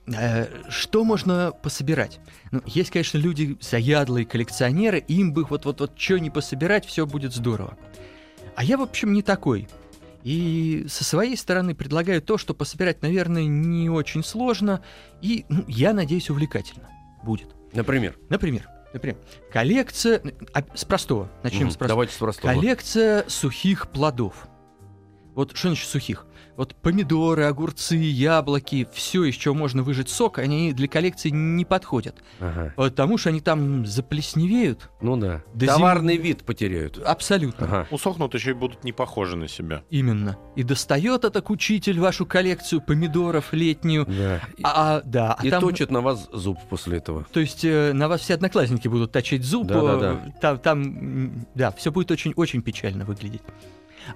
[0.69, 2.19] Что можно пособирать?
[2.51, 7.77] Ну, есть, конечно, люди заядлые коллекционеры, им бы вот-вот-вот что не пособирать, все будет здорово.
[8.55, 9.67] А я, в общем, не такой.
[10.23, 14.81] И со своей стороны предлагаю то, что пособирать, наверное, не очень сложно.
[15.21, 16.89] И, ну, я надеюсь, увлекательно
[17.23, 17.49] будет.
[17.73, 18.17] Например.
[18.29, 19.17] Например, например,
[19.51, 20.21] коллекция...
[20.53, 21.29] а, С простого.
[21.43, 21.87] Начнем Мгм, с простого.
[21.89, 22.53] Давайте с простого.
[22.53, 24.47] Коллекция сухих плодов.
[25.35, 26.25] Вот что значит сухих?
[26.55, 32.15] Вот помидоры, огурцы, яблоки, все, из чего можно выжать сок, они для коллекции не подходят.
[32.39, 32.73] Ага.
[32.75, 34.89] Потому что они там заплесневеют.
[35.01, 35.41] Ну да.
[35.53, 36.97] До Товарный вид потеряют.
[36.99, 37.65] Абсолютно.
[37.65, 37.87] Ага.
[37.89, 39.83] Усохнут еще и будут не похожи на себя.
[39.89, 40.37] Именно.
[40.55, 44.05] И достает этот учитель вашу коллекцию помидоров летнюю.
[44.05, 44.41] Да.
[44.63, 45.61] А, а, да, а И там...
[45.61, 47.25] точит на вас зуб после этого.
[47.31, 49.67] То есть э, на вас все одноклассники будут точить зуб.
[49.67, 50.21] Да-да-да.
[50.27, 53.41] э, Там, там, м, да, все будет очень-очень печально выглядеть.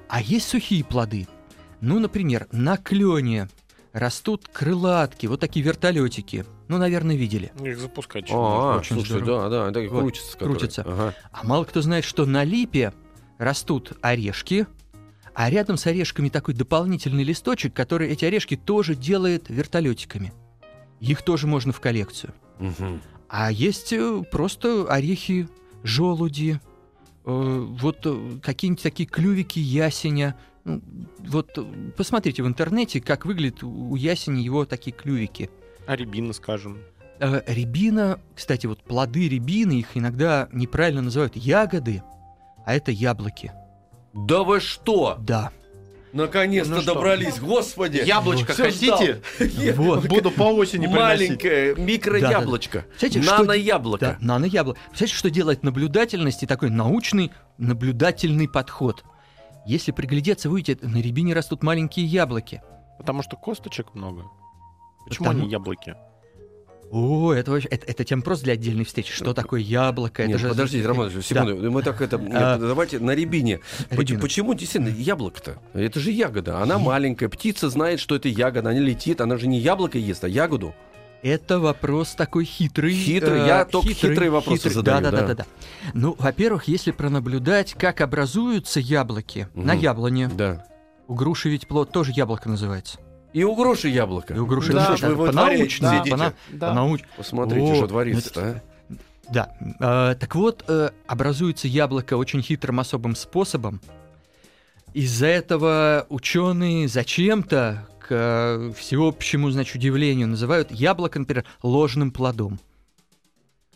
[0.09, 1.27] А есть сухие плоды.
[1.81, 3.47] Ну, например, на клене
[3.93, 6.45] растут крылатки, вот такие вертолетики.
[6.67, 7.51] Ну, наверное, видели.
[7.63, 9.49] Их запускать А, очень слушай, здорово.
[9.49, 10.33] да, да, так и Вот, крутится.
[10.33, 10.57] которые.
[10.57, 10.81] крутится.
[10.81, 11.13] Ага.
[11.31, 12.93] А мало кто знает, что на липе
[13.37, 14.67] растут орешки,
[15.33, 20.33] а рядом с орешками такой дополнительный листочек, который эти орешки тоже делает вертолетиками.
[20.99, 22.33] Их тоже можно в коллекцию.
[22.59, 23.01] Мгм.
[23.29, 25.47] А есть э, просто орехи,
[25.83, 26.59] желуди,
[27.25, 30.35] э, вот э, какие-нибудь такие клювики ясеня.
[31.19, 31.63] Вот э,
[31.95, 35.49] посмотрите в интернете, как выглядит у ясеня его такие клювики.
[35.85, 36.79] А рябина, скажем.
[37.19, 42.03] Э, рябина, кстати, вот плоды рябины, их иногда неправильно называют ягоды,
[42.65, 43.51] а это яблоки.
[44.13, 45.17] Да вы что?
[45.19, 45.51] Да.
[46.13, 46.93] Наконец-то Ну что?
[46.95, 48.01] добрались, господи!
[48.05, 49.21] Яблочко Всё хотите?
[49.75, 50.07] Вот.
[50.07, 51.29] Буду по осени приносить.
[51.29, 52.85] Маленькое микрояблочко.
[52.97, 53.99] Знаете, что- Нано-яблоко.
[54.05, 54.79] Да, нано-яблоко.
[54.89, 59.03] Представляете, что делает наблюдательность и такой научный наблюдательный подход?
[59.67, 62.61] Если приглядеться, вы увидите, на рябине растут маленькие яблоки.
[62.97, 64.23] Потому что косточек много.
[65.05, 65.95] Почему Потому- они яблоки?
[66.89, 69.11] О, это вообще, это, это тема просто для отдельной встречи.
[69.11, 70.21] Что такое яблоко?
[70.25, 70.49] Нет, это же...
[70.49, 73.59] подождите, Роман, секунду, мы так это, А, давайте на рябине.
[73.89, 74.21] Рябина.
[74.21, 75.61] Почему действительно яблоко-то?
[75.73, 79.59] Это же ягода, она маленькая, птица знает, что это ягода, она летит, она же не
[79.59, 80.73] яблоко ест, а ягоду.
[81.23, 82.93] Это вопрос такой хитрый.
[82.93, 85.21] Хитрый, э, я только хитрые вопросы задаю, Да, да, да.
[85.21, 85.45] да, да, да.
[85.93, 89.81] Ну, во-первых, если пронаблюдать, как образуются яблоки на Мгм.
[89.81, 90.27] яблоне.
[90.29, 90.65] Да.
[91.07, 92.99] У груши ведь плод тоже яблоко называется.
[93.33, 94.33] И у груши яблоко.
[94.33, 96.11] И у груши Да, ж да, вы по-научному, сидите?
[96.11, 96.69] по-на- Да.
[96.69, 98.61] по-науч- Посмотрите, О, что творится-то, а.
[99.29, 99.51] Да.
[99.79, 103.81] Э, так вот, э, образуется яблоко очень хитрым особым способом.
[104.93, 112.59] Из-за этого ученые зачем-то, к э, всеобщему, значит, удивлению, называют яблоко, например, ложным плодом.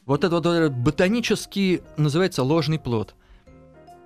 [0.06, 3.16] Вот это вот э, ботанически называется ложный плод.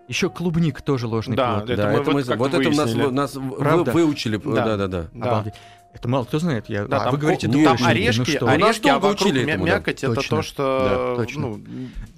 [0.08, 1.70] Еще клубник тоже ложный Да, плод.
[1.70, 4.38] Это да, мы это вот мы, вот это у нас, нас вы- выучили.
[4.38, 4.66] Да.
[4.66, 5.08] Да, да, да.
[5.14, 5.30] Да.
[5.30, 5.54] Обалдеть.
[5.94, 6.68] Это мало кто знает.
[6.68, 6.86] Я...
[6.86, 8.48] Да, а, там, вы говорите, да, там очень, орешки, ну что?
[8.50, 9.76] Орешки, а вокруг учили мя- этому, да.
[9.78, 10.38] мякоть это Точно.
[10.38, 11.42] то, что Да, точно.
[11.42, 11.62] ну,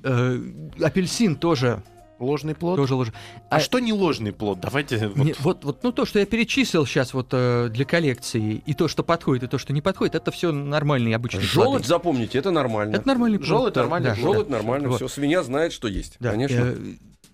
[0.04, 0.40] Э,
[0.82, 1.84] апельсин тоже,
[2.20, 2.76] ложный плод.
[2.78, 3.14] тоже ложный.
[3.50, 4.60] А, А- что не ложный плод?
[4.60, 8.62] Давайте вот Не, вот, вот, ну то, что я перечислил сейчас вот э, для коллекции,
[8.66, 11.88] и то, что подходит, и то, что не подходит, это все нормальные обычные Желудь плоды.
[11.88, 12.96] запомните, это нормально.
[12.96, 14.16] Это нормальный плод, Желудь да, нормальный да.
[14.16, 14.54] Желудь да.
[14.58, 14.98] нормально, Вот.
[14.98, 16.18] все, свинья знает, что есть.
[16.20, 16.56] Да, Конечно.
[16.56, 16.76] э,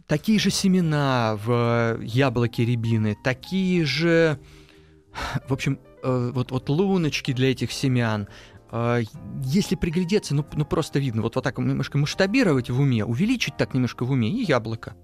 [0.08, 4.38] такие же семена в э, яблоке рябины, такие же,
[5.48, 8.28] в общем, э, вот, вот луночки для этих семян.
[8.74, 9.04] Э,
[9.44, 13.74] Если приглядеться, ну, ну просто видно, вот, вот так немножко масштабировать в уме, увеличить так
[13.76, 14.96] немножко в уме, и яблоко.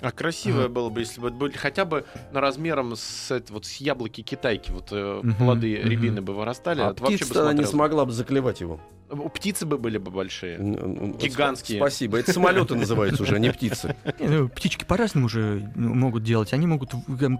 [0.00, 0.74] А красивое Ага.
[0.74, 4.22] было бы, если бы это были хотя бы на размером с, это, вот, с яблоки
[4.22, 5.90] китайки, вот Мгм, плоды мгм.
[5.90, 8.80] рябины бы вырастали, а вообще бы птица она не смогла бы заклевать его.
[9.10, 10.56] У птицы бы были бы большие.
[10.56, 11.78] Н- н- Гигантские.
[11.78, 12.18] Спасибо.
[12.18, 13.96] Это самолеты называются уже, а не птицы.
[14.20, 16.52] Ну, птички по-разному же ну, могут делать.
[16.52, 16.92] Они могут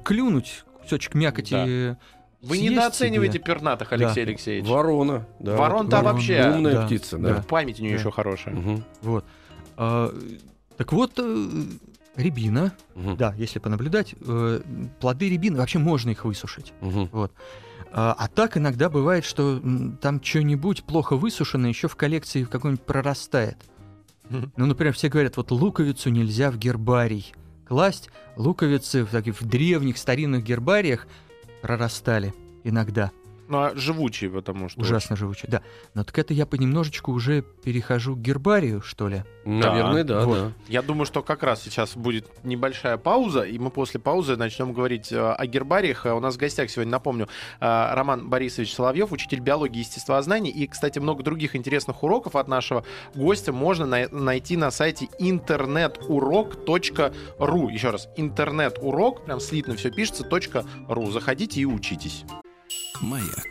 [0.04, 1.96] клюнуть кусочек мякоти.
[2.44, 2.48] Да.
[2.50, 3.44] Вы съесть недооцениваете себе.
[3.44, 3.96] пернатых, Да.
[3.96, 4.68] Алексей Алексеевич.
[4.68, 5.26] Ворона.
[5.40, 5.56] да.
[5.56, 6.12] Ворон-то Ворона.
[6.14, 7.34] вообще Умная Да, птица, да.
[7.36, 7.42] да.
[7.42, 7.98] память у нее Да.
[8.00, 8.54] еще хорошая.
[8.54, 9.24] Мгм, Вот.
[9.76, 10.12] А,
[10.76, 11.48] так вот, э,
[12.16, 14.60] рябина, мгм, да, если понаблюдать, э,
[15.00, 16.72] плоды рябины, вообще можно их высушить.
[16.80, 17.08] мгм.
[17.96, 19.60] А, а так иногда бывает, что
[20.00, 23.56] там что-нибудь плохо высушено еще в коллекции какой-нибудь прорастает.
[24.30, 27.32] Ну, например, все говорят, вот луковицу нельзя в гербарий
[27.68, 28.10] класть.
[28.36, 31.06] Луковицы в таких в древних старинных гербариях
[31.64, 33.10] прорастали иногда.
[33.48, 34.80] Ну, а живучие, потому что...
[34.80, 35.60] Ужасно живучие, да.
[35.94, 39.24] Но так это я понемножечку уже перехожу к гербарию, что ли.
[39.44, 40.38] Наверное, да, вот.
[40.38, 40.52] да.
[40.68, 45.12] Я думаю, что как раз сейчас будет небольшая пауза, и мы после паузы начнем говорить
[45.12, 46.06] э, о гербариях.
[46.06, 47.28] Э, У нас в гостях сегодня, напомню,
[47.60, 50.50] э, Роман Борисович Соловьев, учитель биологии и естествознания.
[50.50, 57.68] И, кстати, много других интересных уроков от нашего гостя можно най- найти на сайте интернетурок.ру.
[57.68, 60.24] Еще раз, интернетурок, прям слитно все пишется,
[60.88, 61.10] .ру.
[61.10, 62.24] Заходите и учитесь.
[63.00, 63.48] Маяк.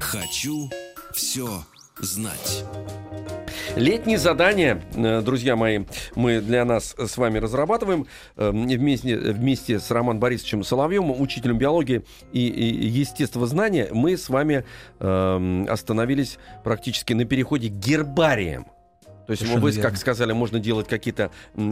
[0.00, 0.70] Хочу
[1.12, 1.64] все
[1.98, 2.64] знать.
[3.74, 8.06] Летние задания, э, друзья мои, мы для нас с вами разрабатываем
[8.36, 13.88] э, вместе, вместе с Романом Борисовичем Соловьем, учителем биологии и, и естествознания.
[13.92, 14.64] Мы с вами
[15.00, 18.66] э, остановились практически на переходе к гербариям.
[19.26, 19.90] То есть, Совершенно вы, верно.
[19.90, 21.30] как сказали, можно делать какие-то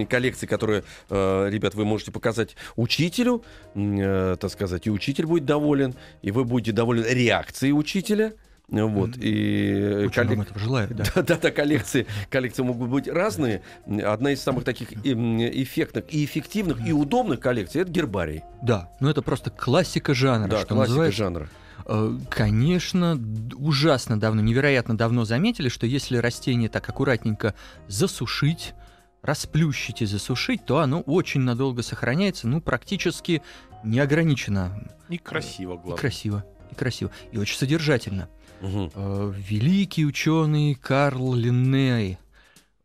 [0.09, 3.43] коллекции, которые, э, ребят, вы можете показать учителю,
[3.75, 8.33] э, так сказать, и учитель будет доволен, и вы будете довольны реакцией учителя.
[8.69, 11.05] Вот, и Очень вам коллег- этого желаю, да.
[11.15, 13.61] да, да, да, коллекции, коллекции могут быть разные.
[14.03, 18.43] Одна из самых таких эффектных и эффективных и удобных коллекций это гербарий.
[18.63, 21.17] Да, ну это просто классика жанра, Да, что классика называется.
[21.19, 21.49] жанра.
[21.87, 23.21] Э, Конечно,
[23.57, 27.55] ужасно давно, невероятно давно заметили, что если растение так аккуратненько
[27.89, 28.75] засушить,
[29.23, 33.43] расплющить и засушить, то оно очень надолго сохраняется, ну, практически
[33.83, 34.89] неограниченно.
[35.09, 35.97] И красиво, И главное.
[35.97, 38.29] красиво, и красиво, и очень содержательно.
[38.61, 42.19] Э, Великий ученый Карл Линней,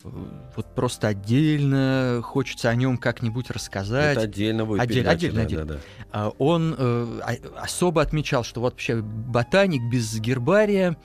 [0.04, 4.14] вот просто отдельно хочется о нем как-нибудь рассказать.
[4.18, 5.66] Это отдельно будет Отдельно, передача, отдельно, да, отдельно.
[5.66, 5.80] да, да.
[6.12, 10.96] А, Он э, а- особо отмечал, что вот вообще ботаник без гербария,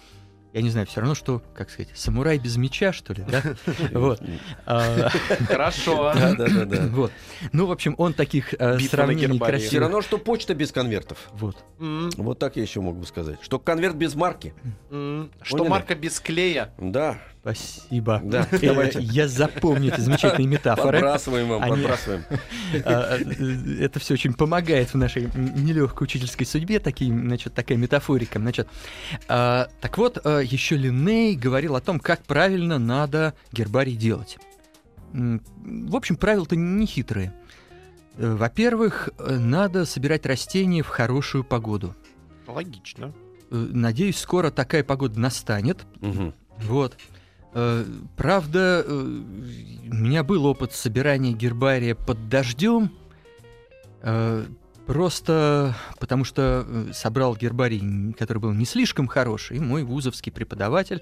[0.53, 3.43] я не знаю, все равно, что, как сказать, самурай без меча, что ли, да?
[3.93, 4.23] Вот.
[4.65, 5.09] А,
[5.49, 6.13] Хорошо.
[6.15, 6.83] Да, да, да.
[6.91, 7.11] Вот.
[7.53, 9.59] Ну, в общем, он таких э, сравнений гербарии.
[9.59, 9.81] Все красивых...
[9.83, 11.19] равно, что почта без конвертов.
[11.33, 11.57] Вот.
[11.79, 13.39] Вот так я еще мог бы сказать.
[13.43, 14.55] Что конверт без марки.
[15.43, 16.73] Что марка без клея.
[16.79, 18.23] Да, Спасибо.
[18.25, 19.01] Да, давайте.
[19.03, 20.93] Я запомню эти замечательные метафоры.
[20.99, 22.25] подбрасываем вам, Они- подбрасываем.
[22.87, 28.39] А, э, Это все очень помогает в нашей нелегкой учительской судьбе, такие, значит, такая метафорика.
[28.39, 28.67] Значит,
[29.29, 34.39] а, так вот, а, еще Линней говорил о том, как правильно надо гербарий делать.
[35.13, 37.35] В общем, правила-то не хитрые.
[38.17, 41.95] Э, Во-первых, надо собирать растения в хорошую погоду.
[42.47, 43.13] Логично.
[43.51, 45.85] Э, Надеюсь, скоро такая погода настанет.
[46.01, 46.33] Мгм.
[46.63, 46.97] Вот.
[47.55, 47.85] Э,
[48.17, 52.91] Правда, э, у меня был опыт собирания гербария под дождем.
[54.03, 54.45] Э,
[54.87, 61.01] Просто потому что собрал гербарий, который был не слишком хороший, и мой вузовский преподаватель,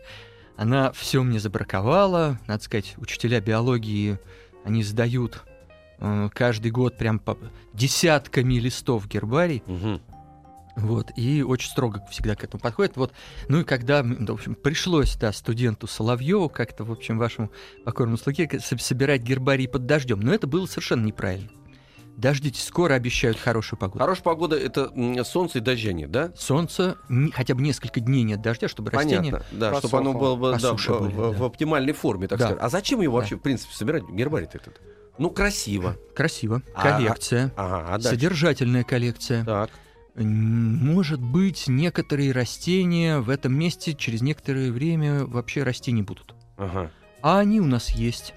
[0.56, 2.38] она все мне забраковала.
[2.46, 4.20] Надо сказать, учителя биологии,
[4.64, 5.42] они сдают
[6.32, 7.36] каждый год прям по
[7.72, 9.64] десятками листов гербарий.
[9.66, 10.00] Мгм.
[10.76, 12.96] Вот, и очень строго всегда к этому подходит.
[12.96, 13.12] Вот,
[13.48, 17.50] ну и когда, в общем, пришлось, да, студенту Соловьеву как-то, в общем, вашему
[17.85, 21.50] покорному слуге собирать гербарий под дождем, но это было совершенно неправильно.
[22.16, 23.98] Дождитесь, скоро обещают хорошую погоду.
[24.00, 24.92] Хорошая погода это
[25.24, 26.32] солнце и дождя нет, да?
[26.37, 29.32] Солнце, н- хотя бы несколько дней нет дождя, чтобы растение...
[29.32, 29.88] Понятно, да, просохло.
[29.88, 31.38] чтобы оно было бы да, в, были, в- да.
[31.38, 32.44] в оптимальной форме, так Да.
[32.46, 32.62] сказать.
[32.62, 33.20] А зачем его Да.
[33.20, 34.80] вообще, в принципе, собирать гербарий этот?
[35.18, 35.96] Ну, красиво.
[36.14, 36.62] Красиво.
[36.74, 37.52] А- Коллекция.
[37.56, 38.08] Ага, а дальше?
[38.11, 39.44] Содержательная коллекция.
[39.44, 39.70] Так.
[40.14, 46.35] Может быть, некоторые растения в этом месте через некоторое время вообще расти не будут.
[46.57, 46.90] Ага.
[47.22, 48.35] А они у нас есть.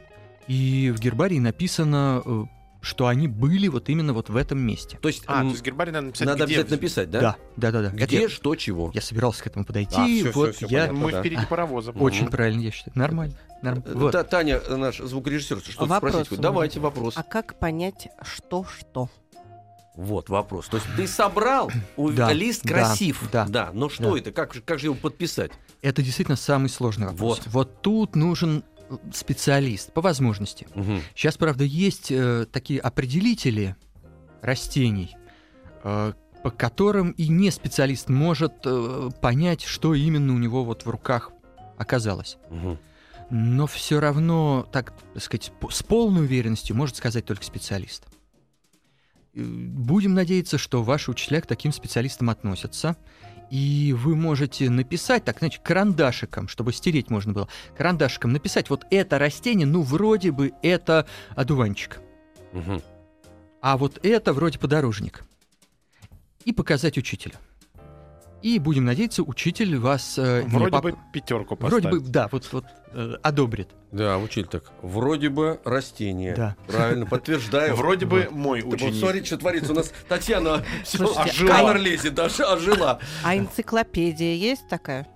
[0.48, 2.44] И в гербарии написано, э,
[2.82, 4.98] что они были вот именно вот в этом месте.
[5.02, 6.54] То есть, А, то есть гербарий надо написать надо где?
[6.54, 7.20] обязательно написать, да?
[7.20, 7.88] Да, да, да, да.
[7.98, 8.92] Это Где, я, что, чего.
[8.94, 9.96] я собирался к этому подойти.
[9.98, 11.00] А, всё, вот всё я понятно.
[11.00, 11.20] Мы да.
[11.22, 11.92] впереди паровоза.
[11.92, 12.94] очень правильно, я считаю.
[12.98, 13.34] Нормально.
[13.62, 14.12] норм- Э, вот.
[14.12, 16.40] Та- Таня, наш звукорежиссер, что-то спросить.
[16.40, 17.16] Давайте вопрос.
[17.18, 19.10] А как понять, что что?
[19.96, 20.68] Вот вопрос.
[20.68, 24.20] То есть ты собрал, у- Да, лист да, красив, да, но что да.
[24.20, 24.32] это?
[24.32, 25.52] Как, же- как же его подписать?
[25.82, 27.40] Это действительно самый сложный вопрос.
[27.46, 27.48] Вот.
[27.54, 30.68] Вот тут нужен э, специалист, по возможности.
[30.76, 31.02] Мгм.
[31.16, 33.76] Сейчас, правда, есть э, такие определители
[34.42, 35.16] растений,
[35.84, 40.90] э, по которым и не специалист может э, понять, что именно у него вот в
[40.90, 41.32] руках
[41.78, 42.38] оказалось.
[42.50, 42.78] Мгм.
[43.32, 48.04] Но все равно, так сказать, по- с полной уверенностью может сказать только специалист.
[49.36, 52.96] Э, Будем надеяться, что ваши учителя к таким специалистам относятся.
[53.52, 59.20] И вы можете написать, так, значит, карандашиком, чтобы стереть можно было, карандашиком написать, вот это
[59.20, 62.00] растение, ну, вроде бы это одуванчик,
[62.54, 62.82] Мгм.
[63.62, 65.24] а вот это вроде подорожник.
[66.44, 67.36] И показать учителю.
[68.46, 72.04] И будем надеяться, учитель вас э, не Вроде поп- бы пятерку вроде поставить.
[72.04, 73.70] бы, да, вот, вот э, одобрит.
[73.92, 74.66] Да, учитель так.
[74.84, 76.36] Вроде бы растение.
[76.36, 76.56] Да.
[76.68, 77.74] Правильно, подтверждаю.
[77.76, 78.94] Вроде бы мой ученик.
[79.00, 79.72] смотрите, что творится.
[79.72, 81.72] У нас Татьяна все ожила.
[81.72, 83.00] а- лезет, даже ожила.
[83.24, 85.08] А энциклопедия есть такая?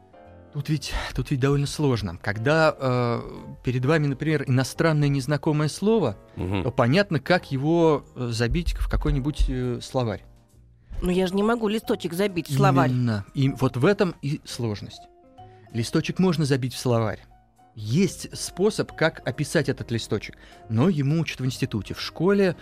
[0.53, 2.17] Тут ведь, тут ведь довольно сложно.
[2.23, 3.21] Когда э,
[3.63, 6.63] перед вами, например, иностранное незнакомое слово, Мгм.
[6.63, 10.23] то понятно, как его э, забить в какой-нибудь э, словарь.
[11.01, 12.89] Ну я же не могу листочек забить в словарь.
[12.89, 13.25] Именно.
[13.33, 15.01] И вот в этом и сложность.
[15.73, 17.19] Листочек можно забить в словарь.
[17.75, 20.35] есть способ, как описать этот листочек.
[20.67, 21.93] Но ему учат в институте.
[21.93, 22.55] В школе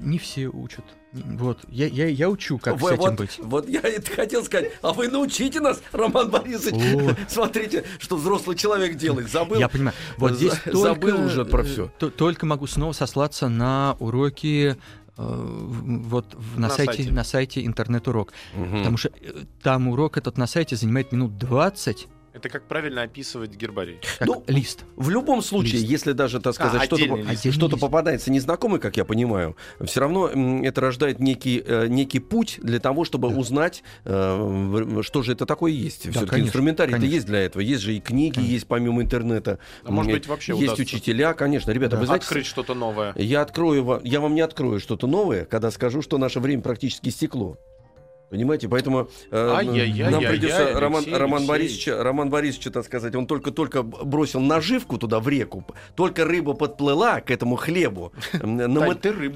[0.00, 0.84] не все учат.
[1.12, 3.38] Вот, я, я, я учу, как Вы- с этим вот, быть.
[3.38, 4.72] вот я это хотел сказать.
[4.82, 6.74] А вы научите нас, Роман Борисович.
[6.96, 7.14] О.
[7.28, 9.30] Смотрите, что взрослый человек делает.
[9.30, 9.60] Забыл.
[9.60, 9.94] Я понимаю.
[10.16, 11.90] Вот здесь только, забыл уже про э, всё.
[12.00, 14.76] то- Только могу снова сослаться на уроки э,
[15.16, 17.12] вот в- на, На сайте, сайте.
[17.12, 18.32] на сайте интернет-урок.
[18.56, 18.78] Мгм.
[18.78, 23.54] Потому что э, там урок этот на сайте занимает минут 20, Это как правильно описывать
[23.54, 24.00] гербарий.
[24.18, 24.84] как Ну, лист.
[24.96, 25.90] В любом случае, Лист.
[25.90, 27.52] если даже, так сказать, А, что-то, лист.
[27.52, 32.80] Что-то попадается незнакомый, как я понимаю, все равно это рождает некий, э, некий путь для
[32.80, 36.00] того, чтобы узнать, э, что же это такое есть.
[36.10, 37.62] Все-таки конечно, инструментарий-то есть для этого.
[37.62, 38.52] Есть же и книги, Конечно.
[38.52, 39.60] есть помимо интернета.
[39.84, 40.82] А может быть, вообще Есть удастся.
[40.82, 41.70] учителя, конечно.
[41.70, 42.00] Ребята, Да.
[42.00, 43.12] вы знаете, Открыть что-то новое.
[43.16, 47.10] я открою вам, я вам не открою что-то новое, когда скажу, что наше время практически
[47.10, 47.58] истекло.
[48.30, 49.46] Понимаете, поэтому э,
[50.10, 51.48] нам придется Алексей Роман, Роман Алексеевич.
[51.48, 55.64] Борисович, Роман Борисович, так сказать, он только-только бросил наживку туда в реку,
[55.94, 58.12] только рыба подплыла к этому хлебу,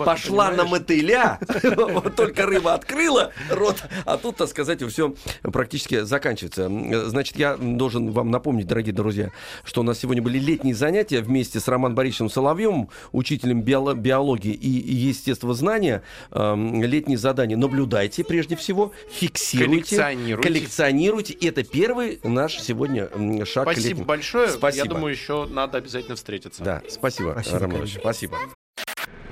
[0.05, 1.39] пошла на мотыля,
[2.17, 6.69] только рыба открыла рот, а тут, так сказать, все практически заканчивается.
[7.09, 9.31] Значит, я должен вам напомнить, дорогие друзья,
[9.65, 14.53] что у нас сегодня были летние занятия вместе с Романом Борисовичем Соловьевым, учителем биоло- биологии
[14.53, 16.03] и естествознания.
[16.33, 18.78] Летние задания наблюдайте прежде всего,
[19.11, 20.49] фиксируйте, Коллекционируйте.
[20.49, 21.35] коллекционируйте.
[21.35, 23.09] Это первый наш сегодня
[23.45, 24.05] шаг Спасибо летним.
[24.05, 24.49] большое.
[24.49, 24.85] Спасибо.
[24.85, 26.63] Я думаю, еще надо обязательно встретиться.
[26.63, 28.39] Да, спасибо, Спасибо, Роман Ильич, спасибо.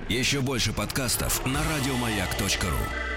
[0.08, 3.15] Еще больше подкастов на радиомаяк.ру.